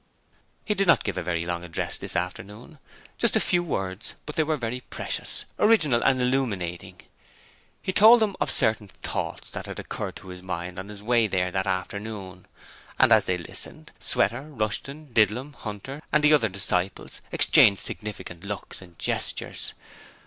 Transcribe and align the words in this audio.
He 0.65 0.73
did 0.73 0.87
not 0.87 1.03
give 1.03 1.15
a 1.15 1.21
very 1.21 1.45
long 1.45 1.63
address 1.63 1.99
this 1.99 2.15
afternoon 2.15 2.63
only 2.63 2.77
just 3.19 3.35
a 3.35 3.39
Few 3.39 3.61
Words; 3.61 4.15
but 4.25 4.35
they 4.35 4.41
were 4.41 4.57
very 4.57 4.79
precious, 4.81 5.45
original 5.59 6.01
and 6.03 6.19
illuminating. 6.19 7.01
He 7.83 7.93
told 7.93 8.19
them 8.19 8.35
of 8.41 8.49
certain 8.49 8.87
Thoughts 8.87 9.51
that 9.51 9.67
had 9.67 9.77
occurred 9.77 10.15
to 10.15 10.29
his 10.29 10.41
mind 10.41 10.79
on 10.79 10.89
his 10.89 11.03
way 11.03 11.27
there 11.27 11.51
that 11.51 11.67
afternoon; 11.67 12.47
and 12.97 13.11
as 13.11 13.27
they 13.27 13.37
listened, 13.37 13.91
Sweater, 13.99 14.41
Rushton, 14.49 15.13
Didlum, 15.13 15.53
Hunter, 15.53 16.01
and 16.11 16.23
the 16.23 16.33
other 16.33 16.49
disciples 16.49 17.21
exchanged 17.31 17.81
significant 17.81 18.43
looks 18.43 18.81
and 18.81 18.97
gestures. 18.97 19.75